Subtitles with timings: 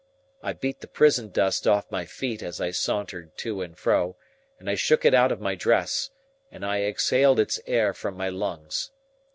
[0.41, 4.17] I beat the prison dust off my feet as I sauntered to and fro,
[4.57, 6.09] and I shook it out of my dress,
[6.51, 8.89] and I exhaled its air from my lungs.